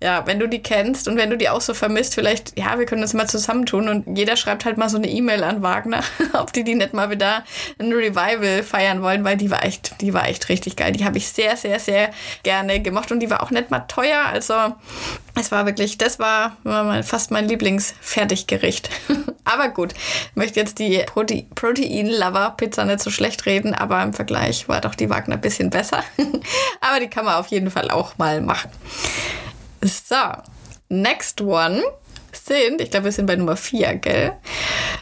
[0.00, 2.86] ja, wenn du die kennst und wenn du die auch so vermisst, vielleicht, ja, wir
[2.86, 6.52] können das mal zusammentun und jeder schreibt halt mal so eine E-Mail an Wagner, ob
[6.52, 7.44] die die nicht mal wieder
[7.80, 10.92] ein Revival feiern wollen, weil die war echt, die war echt richtig geil.
[10.92, 12.10] Die habe ich sehr, sehr, sehr
[12.44, 14.24] gerne gemacht und die war auch nicht mal teuer.
[14.32, 14.54] Also
[15.34, 16.56] es war wirklich, das war,
[17.02, 18.90] fast mein Lieblingsfertiggericht.
[19.44, 24.68] aber gut, ich möchte jetzt die Prote Protein-Lover-Pizza nicht so schlecht reden, aber im Vergleich
[24.68, 26.04] war doch die Wagner ein bisschen besser.
[26.80, 28.70] aber die kann man auf jeden Fall auch mal machen.
[29.82, 30.42] So,
[30.88, 31.82] next one
[32.32, 34.32] sind, ich glaube, wir sind bei Nummer 4, gell?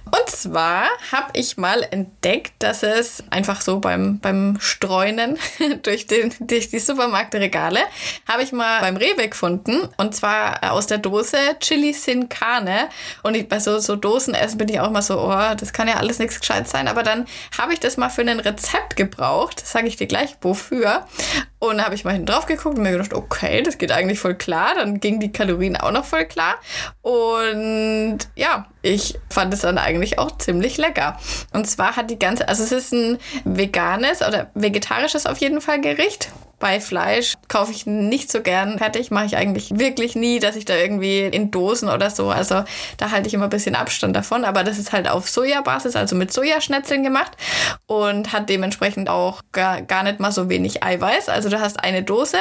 [0.04, 5.38] Und zwar habe ich mal entdeckt, dass es einfach so beim, beim Streunen
[5.82, 7.80] durch, den, durch die Supermarktregale,
[8.28, 9.88] habe ich mal beim Rewe gefunden.
[9.96, 12.88] Und zwar aus der Dose Chili Sin Carne.
[13.22, 15.94] Und ich, bei so, so Dosenessen bin ich auch mal so, oh, das kann ja
[15.94, 16.86] alles nichts gescheit sein.
[16.86, 17.26] Aber dann
[17.58, 19.62] habe ich das mal für ein Rezept gebraucht.
[19.62, 21.06] Das sage ich dir gleich, wofür.
[21.58, 24.20] Und da habe ich mal hinten drauf geguckt und mir gedacht, okay, das geht eigentlich
[24.20, 24.74] voll klar.
[24.74, 26.56] Dann gingen die Kalorien auch noch voll klar.
[27.02, 31.18] Und ja, ich fand es dann eigentlich auch ziemlich lecker.
[31.52, 35.80] Und zwar hat die ganze, also es ist ein veganes oder vegetarisches auf jeden Fall
[35.80, 36.30] Gericht.
[36.58, 40.64] Bei Fleisch kaufe ich nicht so gern fertig, mache ich eigentlich wirklich nie, dass ich
[40.64, 42.64] da irgendwie in Dosen oder so, also
[42.96, 46.16] da halte ich immer ein bisschen Abstand davon, aber das ist halt auf Sojabasis, also
[46.16, 47.32] mit Sojaschnetzeln gemacht
[47.86, 51.28] und hat dementsprechend auch gar, gar nicht mal so wenig Eiweiß.
[51.28, 52.38] Also du hast eine Dose,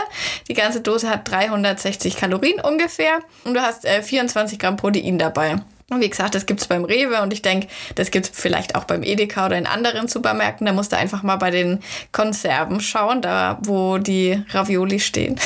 [0.48, 5.58] die ganze Dose hat 360 Kalorien ungefähr und du hast äh, 24 Gramm Protein dabei.
[5.92, 9.04] Und wie gesagt, das gibt's beim Rewe und ich denke, das gibt's vielleicht auch beim
[9.04, 10.66] Edeka oder in anderen Supermärkten.
[10.66, 11.80] Da musst du einfach mal bei den
[12.12, 15.40] Konserven schauen, da wo die Ravioli stehen.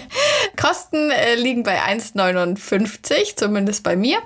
[0.60, 4.18] Kosten äh, liegen bei 1,59, zumindest bei mir.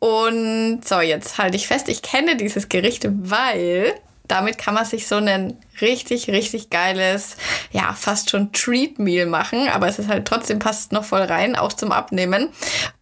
[0.00, 3.94] Und so, jetzt halte ich fest, ich kenne dieses Gericht, weil
[4.26, 7.36] damit kann man sich so ein richtig, richtig geiles,
[7.72, 9.68] ja, fast schon Treat Meal machen.
[9.68, 12.48] Aber es ist halt trotzdem passt noch voll rein, auch zum Abnehmen.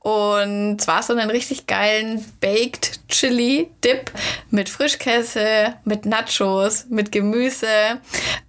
[0.01, 4.11] Und zwar so einen richtig geilen Baked Chili Dip
[4.51, 8.01] mit Frischkäse, mit Nachos, mit Gemüse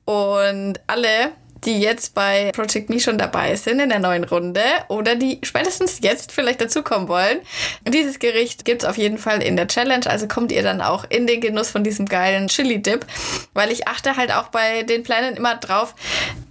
[0.05, 1.31] und alle
[1.65, 5.99] die jetzt bei Project Me schon dabei sind in der neuen Runde oder die spätestens
[6.01, 7.39] jetzt vielleicht dazukommen wollen.
[7.87, 11.05] Dieses Gericht gibt es auf jeden Fall in der Challenge, also kommt ihr dann auch
[11.09, 13.05] in den Genuss von diesem geilen Chili-Dip,
[13.53, 15.95] weil ich achte halt auch bei den Plänen immer drauf,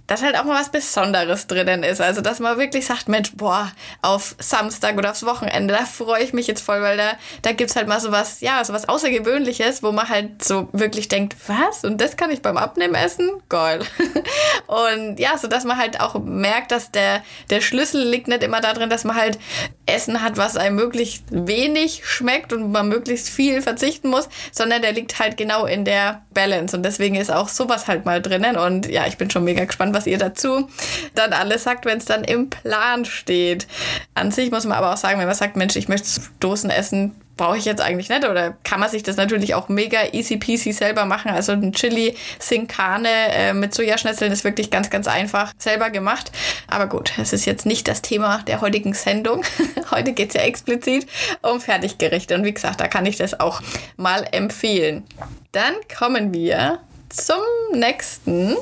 [0.07, 2.01] dass halt auch mal was Besonderes drinnen ist.
[2.01, 6.33] Also, dass man wirklich sagt, Mensch, boah, auf Samstag oder aufs Wochenende, da freue ich
[6.33, 9.91] mich jetzt voll, weil da, da es halt mal so was, ja, so Außergewöhnliches, wo
[9.91, 11.85] man halt so wirklich denkt, was?
[11.85, 13.29] Und das kann ich beim Abnehmen essen?
[13.49, 13.81] Geil.
[14.67, 18.59] Und ja, so dass man halt auch merkt, dass der, der Schlüssel liegt nicht immer
[18.59, 19.39] darin, dass man halt
[19.85, 24.93] Essen hat, was einem möglichst wenig schmeckt und man möglichst viel verzichten muss, sondern der
[24.93, 26.75] liegt halt genau in der Balance.
[26.75, 28.57] Und deswegen ist auch sowas halt mal drinnen.
[28.57, 30.67] Und ja, ich bin schon mega gespannt, was ihr dazu
[31.15, 33.67] dann alles sagt, wenn es dann im Plan steht.
[34.13, 37.15] An sich muss man aber auch sagen, wenn man sagt, Mensch, ich möchte Dosen essen,
[37.37, 40.71] brauche ich jetzt eigentlich nicht oder kann man sich das natürlich auch mega easy peasy
[40.71, 41.31] selber machen.
[41.31, 46.31] Also ein Chili Sin äh, mit Sojaschnitzeln ist wirklich ganz, ganz einfach selber gemacht.
[46.67, 49.43] Aber gut, es ist jetzt nicht das Thema der heutigen Sendung.
[49.91, 51.07] Heute geht es ja explizit
[51.41, 53.61] um Fertiggerichte und wie gesagt, da kann ich das auch
[53.97, 55.03] mal empfehlen.
[55.51, 56.79] Dann kommen wir
[57.09, 57.41] zum
[57.73, 58.55] nächsten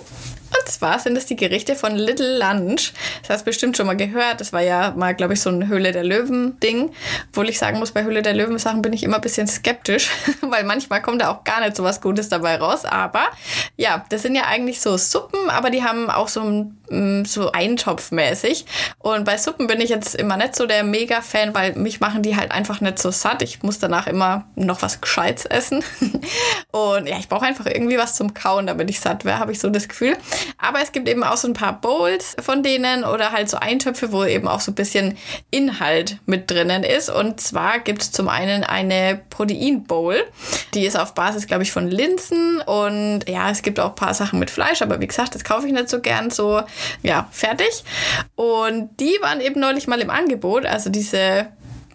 [0.57, 2.93] Und zwar sind es die Gerichte von Little Lunch.
[3.21, 4.41] Das hast du bestimmt schon mal gehört.
[4.41, 6.91] Das war ja mal, glaube ich, so ein Höhle der Löwen-Ding.
[7.29, 10.09] Obwohl ich sagen muss, bei Höhle der Löwen-Sachen bin ich immer ein bisschen skeptisch,
[10.41, 12.83] weil manchmal kommt da auch gar nicht so was Gutes dabei raus.
[12.85, 13.23] Aber
[13.77, 18.65] ja, das sind ja eigentlich so Suppen, aber die haben auch so, mm, so eintopfmäßig.
[18.99, 22.35] Und bei Suppen bin ich jetzt immer nicht so der Mega-Fan, weil mich machen die
[22.35, 23.41] halt einfach nicht so satt.
[23.41, 25.83] Ich muss danach immer noch was Gescheites essen.
[26.71, 29.59] Und ja, ich brauche einfach irgendwie was zum Kauen, damit ich satt wäre, habe ich
[29.59, 30.17] so das Gefühl.
[30.57, 34.11] Aber es gibt eben auch so ein paar Bowls von denen oder halt so Eintöpfe,
[34.11, 35.17] wo eben auch so ein bisschen
[35.49, 37.09] Inhalt mit drinnen ist.
[37.09, 40.23] Und zwar gibt es zum einen eine Protein-Bowl.
[40.73, 42.61] Die ist auf Basis, glaube ich, von Linsen.
[42.61, 45.67] Und ja, es gibt auch ein paar Sachen mit Fleisch, aber wie gesagt, das kaufe
[45.67, 46.61] ich nicht so gern so,
[47.03, 47.83] ja, fertig.
[48.35, 50.65] Und die waren eben neulich mal im Angebot.
[50.65, 51.47] Also diese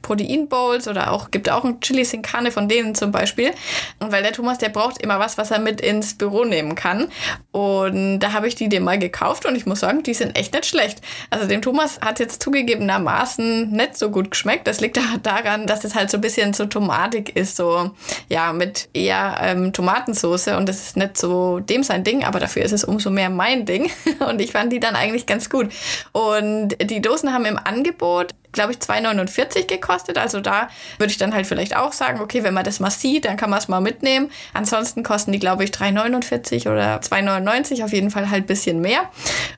[0.06, 3.50] Protein Bowls oder auch gibt auch ein Chili Sin Carne von denen zum Beispiel.
[3.98, 7.08] Und weil der Thomas, der braucht immer was, was er mit ins Büro nehmen kann.
[7.50, 10.54] Und da habe ich die dem mal gekauft und ich muss sagen, die sind echt
[10.54, 11.00] nicht schlecht.
[11.30, 14.68] Also dem Thomas hat jetzt zugegebenermaßen nicht so gut geschmeckt.
[14.68, 17.90] Das liegt daran, dass es halt so ein bisschen so tomatig ist, so
[18.28, 22.62] ja mit eher ähm, Tomatensoße und das ist nicht so dem sein Ding, aber dafür
[22.62, 23.90] ist es umso mehr mein Ding.
[24.28, 25.68] Und ich fand die dann eigentlich ganz gut.
[26.12, 30.18] Und die Dosen haben im Angebot glaube ich, 2,49 gekostet.
[30.18, 33.24] Also da würde ich dann halt vielleicht auch sagen, okay, wenn man das mal sieht,
[33.26, 34.30] dann kann man es mal mitnehmen.
[34.52, 39.08] Ansonsten kosten die, glaube ich, 3,49 oder 2,99, auf jeden Fall halt ein bisschen mehr.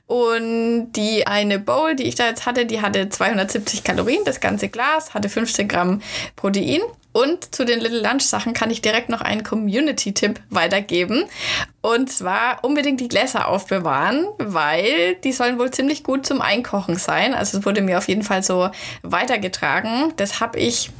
[0.05, 4.69] Und die eine Bowl, die ich da jetzt hatte, die hatte 270 Kalorien, das ganze
[4.69, 6.01] Glas, hatte 15 Gramm
[6.35, 6.81] Protein.
[7.11, 11.23] Und zu den Little Lunch Sachen kann ich direkt noch einen Community-Tipp weitergeben.
[11.81, 17.33] Und zwar unbedingt die Gläser aufbewahren, weil die sollen wohl ziemlich gut zum Einkochen sein.
[17.33, 18.69] Also es wurde mir auf jeden Fall so
[19.01, 20.13] weitergetragen.
[20.17, 20.91] Das habe ich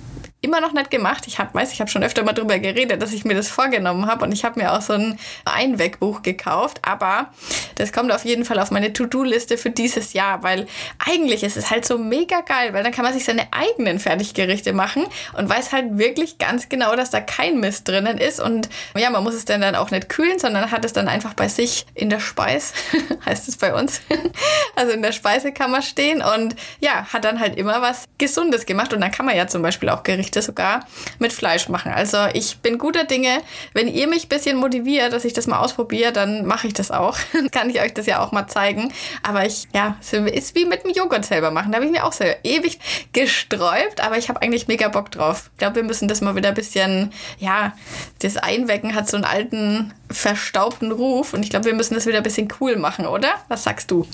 [0.42, 1.26] immer noch nicht gemacht.
[1.28, 4.06] Ich hab, weiß, ich habe schon öfter mal drüber geredet, dass ich mir das vorgenommen
[4.06, 6.80] habe und ich habe mir auch so ein Einwegbuch gekauft.
[6.84, 7.32] Aber
[7.76, 11.70] das kommt auf jeden Fall auf meine To-Do-Liste für dieses Jahr, weil eigentlich ist es
[11.70, 15.06] halt so mega geil, weil dann kann man sich seine eigenen Fertiggerichte machen
[15.38, 19.24] und weiß halt wirklich ganz genau, dass da kein Mist drinnen ist und ja, man
[19.24, 22.10] muss es dann dann auch nicht kühlen, sondern hat es dann einfach bei sich in
[22.10, 22.74] der Speis,
[23.26, 24.02] heißt es bei uns,
[24.76, 29.02] also in der Speisekammer stehen und ja, hat dann halt immer was Gesundes gemacht und
[29.02, 30.86] dann kann man ja zum Beispiel auch Gerichte Gerichte sogar
[31.18, 31.92] mit Fleisch machen.
[31.92, 33.42] Also ich bin guter Dinge.
[33.74, 36.92] Wenn ihr mich ein bisschen motiviert, dass ich das mal ausprobiere, dann mache ich das
[36.92, 37.18] auch.
[37.52, 38.94] Kann ich euch das ja auch mal zeigen.
[39.24, 41.72] Aber ich, ja, es ist wie mit dem Joghurt selber machen.
[41.72, 42.80] Da habe ich mir auch so ewig
[43.12, 45.50] gesträubt, aber ich habe eigentlich mega Bock drauf.
[45.54, 47.74] Ich glaube, wir müssen das mal wieder ein bisschen, ja,
[48.22, 52.18] das Einwecken hat so einen alten, verstaubten Ruf und ich glaube, wir müssen das wieder
[52.18, 53.30] ein bisschen cool machen, oder?
[53.48, 54.08] Was sagst du?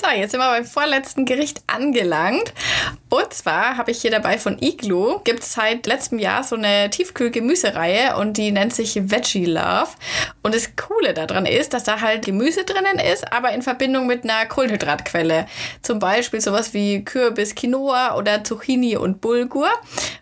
[0.00, 2.54] So, jetzt sind wir beim vorletzten Gericht angelangt.
[3.10, 5.18] Und zwar habe ich hier dabei von Iglu.
[5.24, 9.88] Gibt es seit letztem Jahr so eine Tiefkühl-Gemüsereihe und die nennt sich Veggie Love.
[10.42, 14.22] Und das Coole daran ist, dass da halt Gemüse drinnen ist, aber in Verbindung mit
[14.22, 15.46] einer Kohlenhydratquelle.
[15.82, 19.68] Zum Beispiel sowas wie Kürbis, Quinoa oder Zucchini und Bulgur.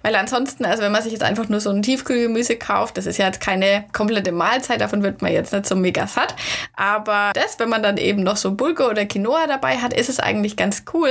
[0.03, 3.19] Weil ansonsten, also wenn man sich jetzt einfach nur so ein Tiefkühlgemüse kauft, das ist
[3.19, 6.35] ja jetzt keine komplette Mahlzeit, davon wird man jetzt nicht so mega satt.
[6.75, 10.21] Aber das, wenn man dann eben noch so Bulgur oder Quinoa dabei hat, ist es
[10.21, 11.11] eigentlich ganz cool.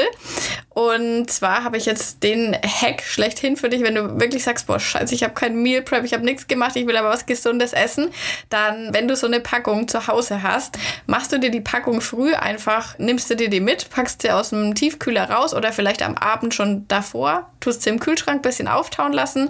[0.70, 4.80] Und zwar habe ich jetzt den Hack schlechthin für dich, wenn du wirklich sagst, boah,
[4.80, 7.74] scheiße, ich habe kein Meal Prep, ich habe nichts gemacht, ich will aber was Gesundes
[7.74, 8.10] essen.
[8.50, 10.78] Dann, wenn du so eine Packung zu Hause hast,
[11.08, 14.52] machst du dir die Packung früh einfach, nimmst du dir die mit, packst sie aus
[14.52, 18.70] dem Tiefkühler raus oder vielleicht am Abend schon davor, tust sie im Kühlschrank ein bisschen
[18.70, 19.50] auftauen lassen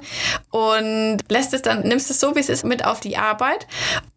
[0.50, 3.68] und lässt es dann, nimmst es so, wie es ist, mit auf die Arbeit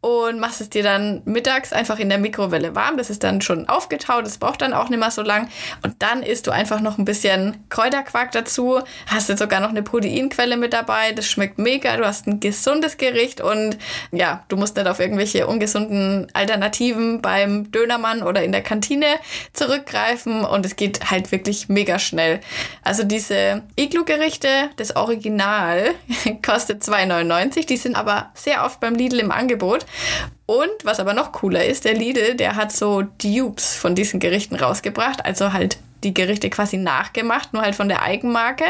[0.00, 2.96] und machst es dir dann mittags einfach in der Mikrowelle warm.
[2.96, 5.48] Das ist dann schon aufgetaut, das braucht dann auch nicht mehr so lang.
[5.82, 9.82] Und dann isst du einfach noch ein bisschen Kräuterquark dazu, hast jetzt sogar noch eine
[9.82, 11.12] Proteinquelle mit dabei.
[11.12, 11.96] Das schmeckt mega.
[11.98, 13.76] Du hast ein gesundes Gericht und
[14.10, 19.06] ja, du musst nicht auf irgendwelche ungesunden Alternativen beim Dönermann oder in der Kantine
[19.52, 22.40] zurückgreifen und es geht halt wirklich mega schnell.
[22.82, 25.94] Also diese Iglu-Gerichte, das Original,
[26.44, 27.66] kostet 2,99.
[27.66, 29.84] Die sind aber sehr oft beim Lidl im Angebot.
[30.46, 34.56] Und was aber noch cooler ist, der Lidl, der hat so Dupes von diesen Gerichten
[34.56, 38.64] rausgebracht, also halt die Gerichte quasi nachgemacht, nur halt von der Eigenmarke.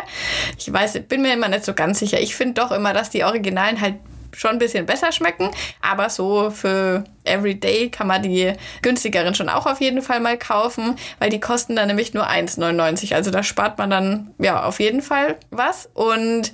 [0.59, 2.20] Ich weiß, bin mir immer nicht so ganz sicher.
[2.20, 3.94] Ich finde doch immer, dass die Originalen halt
[4.32, 5.50] schon ein bisschen besser schmecken,
[5.82, 10.96] aber so für Everyday kann man die günstigeren schon auch auf jeden Fall mal kaufen,
[11.18, 13.14] weil die kosten dann nämlich nur 1,99.
[13.14, 15.88] Also da spart man dann ja auf jeden Fall was.
[15.94, 16.52] Und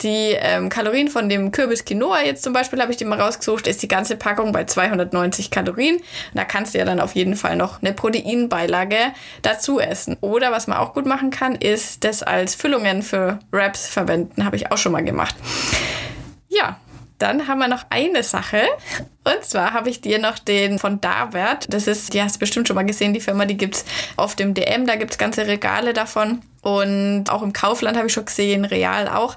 [0.00, 3.66] die ähm, Kalorien von dem Kürbis Quinoa jetzt zum Beispiel habe ich die mal rausgesucht,
[3.66, 6.00] ist die ganze Packung bei 290 Kalorien.
[6.34, 8.96] Da kannst du ja dann auf jeden Fall noch eine Proteinbeilage
[9.42, 10.16] dazu essen.
[10.20, 14.44] Oder was man auch gut machen kann, ist das als Füllungen für Wraps verwenden.
[14.44, 15.34] Habe ich auch schon mal gemacht.
[16.48, 16.78] Ja,
[17.18, 18.62] Dann haben wir noch eine Sache.
[19.24, 21.66] Und zwar habe ich dir noch den von Davert.
[21.72, 23.84] Das ist, die hast du bestimmt schon mal gesehen, die Firma, die gibt es
[24.16, 24.86] auf dem DM.
[24.86, 26.42] Da gibt es ganze Regale davon.
[26.66, 29.36] Und auch im Kaufland habe ich schon gesehen, Real auch.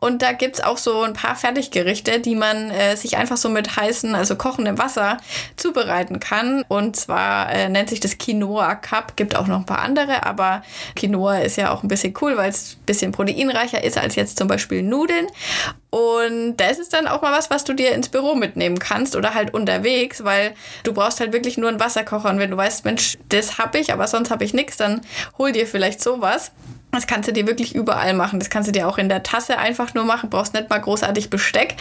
[0.00, 3.48] Und da gibt es auch so ein paar Fertiggerichte, die man äh, sich einfach so
[3.48, 5.16] mit heißen, also kochendem Wasser
[5.56, 6.64] zubereiten kann.
[6.68, 9.16] Und zwar äh, nennt sich das Quinoa Cup.
[9.16, 10.62] Gibt auch noch ein paar andere, aber
[10.94, 14.38] Quinoa ist ja auch ein bisschen cool, weil es ein bisschen proteinreicher ist als jetzt
[14.38, 15.26] zum Beispiel Nudeln.
[15.90, 19.32] Und das ist dann auch mal was, was du dir ins Büro mitnehmen kannst oder
[19.32, 22.28] halt unterwegs, weil du brauchst halt wirklich nur einen Wasserkocher.
[22.28, 25.00] Und wenn du weißt, Mensch, das habe ich, aber sonst habe ich nichts, dann
[25.38, 26.52] hol dir vielleicht sowas.
[26.90, 28.38] Das kannst du dir wirklich überall machen.
[28.38, 30.30] Das kannst du dir auch in der Tasse einfach nur machen.
[30.30, 31.76] Brauchst nicht mal großartig Besteck.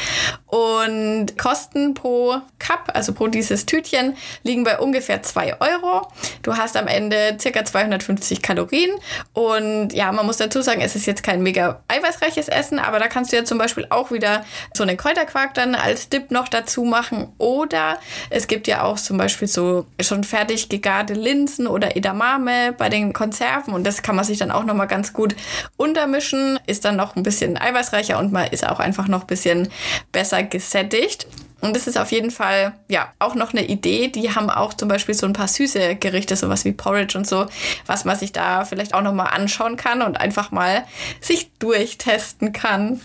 [0.45, 6.07] Und Kosten pro Cup, also pro dieses Tütchen, liegen bei ungefähr 2 Euro.
[6.43, 8.91] Du hast am Ende circa 250 Kalorien.
[9.31, 13.07] Und ja, man muss dazu sagen, es ist jetzt kein mega eiweißreiches Essen, aber da
[13.07, 14.43] kannst du ja zum Beispiel auch wieder
[14.73, 17.33] so einen Kräuterquark dann als Dip noch dazu machen.
[17.37, 17.97] Oder
[18.29, 23.13] es gibt ja auch zum Beispiel so schon fertig gegarte Linsen oder Edamame bei den
[23.13, 23.73] Konserven.
[23.73, 25.35] Und das kann man sich dann auch nochmal ganz ganz gut
[25.77, 29.69] untermischen, ist dann noch ein bisschen eiweißreicher und man ist auch einfach noch ein bisschen
[30.11, 31.27] besser gesättigt.
[31.61, 34.07] Und das ist auf jeden Fall, ja, auch noch eine Idee.
[34.07, 37.45] Die haben auch zum Beispiel so ein paar süße Gerichte, sowas wie Porridge und so,
[37.85, 40.83] was man sich da vielleicht auch nochmal anschauen kann und einfach mal
[41.21, 42.99] sich durchtesten kann.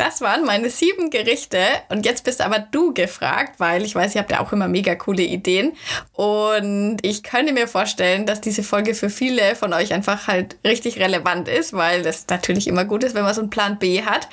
[0.00, 1.58] Das waren meine sieben Gerichte.
[1.90, 4.94] Und jetzt bist aber du gefragt, weil ich weiß, ihr habt ja auch immer mega
[4.94, 5.74] coole Ideen.
[6.14, 10.98] Und ich könnte mir vorstellen, dass diese Folge für viele von euch einfach halt richtig
[11.00, 14.26] relevant ist, weil das natürlich immer gut ist, wenn man so einen Plan B hat.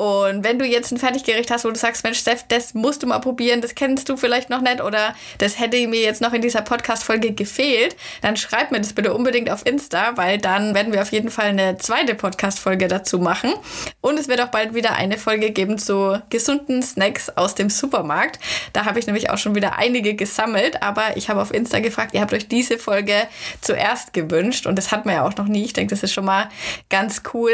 [0.00, 3.06] Und wenn du jetzt ein Fertiggericht hast, wo du sagst, Mensch, Steph, das musst du
[3.06, 6.40] mal probieren, das kennst du vielleicht noch nicht oder das hätte mir jetzt noch in
[6.40, 11.02] dieser Podcast-Folge gefehlt, dann schreib mir das bitte unbedingt auf Insta, weil dann werden wir
[11.02, 13.52] auf jeden Fall eine zweite Podcast-Folge dazu machen.
[14.00, 18.38] Und es wird auch bald wieder eine Folge geben zu gesunden Snacks aus dem Supermarkt.
[18.72, 22.14] Da habe ich nämlich auch schon wieder einige gesammelt, aber ich habe auf Insta gefragt,
[22.14, 23.28] ihr habt euch diese Folge
[23.60, 25.66] zuerst gewünscht und das hat man ja auch noch nie.
[25.66, 26.48] Ich denke, das ist schon mal
[26.88, 27.52] ganz cool.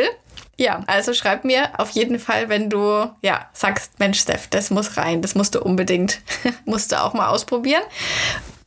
[0.59, 4.97] Ja, also schreib mir auf jeden Fall, wenn du ja sagst, Mensch, Steph, das muss
[4.97, 6.21] rein, das musst du unbedingt,
[6.64, 7.83] musst du auch mal ausprobieren.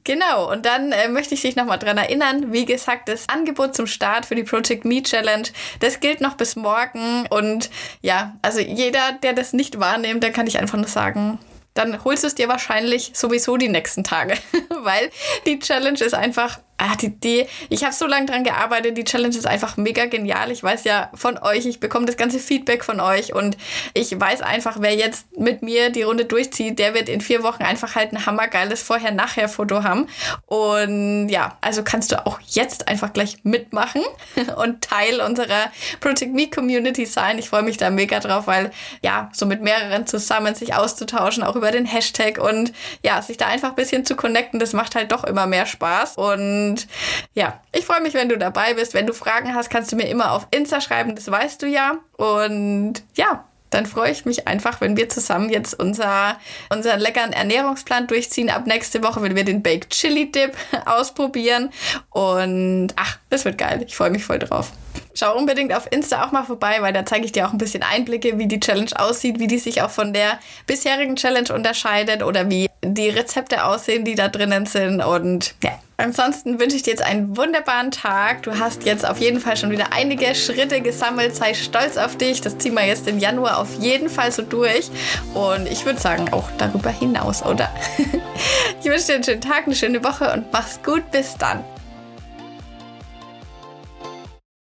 [0.04, 3.86] Genau, und dann äh, möchte ich dich nochmal dran erinnern, wie gesagt, das Angebot zum
[3.86, 5.47] Start für die Project Me Challenge,
[5.82, 7.28] das gilt noch bis morgen.
[7.30, 7.69] Und
[8.02, 11.38] ja, also jeder, der das nicht wahrnimmt, der kann ich einfach nur sagen,
[11.73, 14.36] dann holst du es dir wahrscheinlich sowieso die nächsten Tage,
[14.84, 15.10] weil
[15.45, 18.98] die Challenge ist einfach Ah, die, die, ich habe so lange dran gearbeitet.
[18.98, 20.50] Die Challenge ist einfach mega genial.
[20.50, 23.58] Ich weiß ja von euch, ich bekomme das ganze Feedback von euch und
[23.94, 27.63] ich weiß einfach, wer jetzt mit mir die Runde durchzieht, der wird in vier Wochen
[27.63, 30.08] einfach halt ein hammergeiles Vorher-Nachher-Foto haben.
[30.46, 34.04] Und ja, also kannst du auch jetzt einfach gleich mitmachen
[34.56, 37.39] und Teil unserer Protect Me Community sein.
[37.39, 38.72] Ich freue mich da mega drauf, weil
[39.04, 42.72] ja, so mit mehreren zusammen sich auszutauschen, auch über den Hashtag und
[43.04, 46.15] ja, sich da einfach ein bisschen zu connecten, das macht halt doch immer mehr Spaß
[46.15, 46.88] und und
[47.34, 48.93] ja, ich freue mich, wenn du dabei bist.
[48.93, 51.97] Wenn du Fragen hast, kannst du mir immer auf Insta schreiben, das weißt du ja.
[52.17, 56.38] Und ja, dann freue ich mich einfach, wenn wir zusammen jetzt unser,
[56.69, 58.49] unseren leckeren Ernährungsplan durchziehen.
[58.49, 60.55] Ab nächste Woche, wenn wir den Baked Chili Dip
[60.86, 61.71] ausprobieren.
[62.10, 63.84] Und ach, das wird geil.
[63.86, 64.71] Ich freue mich voll drauf.
[65.13, 67.84] Schau unbedingt auf Insta auch mal vorbei, weil da zeige ich dir auch ein bisschen
[67.84, 72.50] Einblicke, wie die Challenge aussieht, wie die sich auch von der bisherigen Challenge unterscheidet oder
[72.50, 75.02] wie die Rezepte aussehen, die da drinnen sind.
[75.02, 78.43] Und ja, Ansonsten wünsche ich dir jetzt einen wunderbaren Tag.
[78.43, 81.36] Du hast jetzt auf jeden Fall schon wieder einige Schritte gesammelt.
[81.36, 82.39] Sei stolz auf dich.
[82.39, 84.89] Das ziehen wir jetzt im Januar auf jeden Fall so durch.
[85.34, 87.69] Und ich würde sagen, auch darüber hinaus, oder?
[88.80, 91.12] ich wünsche dir einen schönen Tag, eine schöne Woche und mach's gut.
[91.12, 91.65] Bis dann.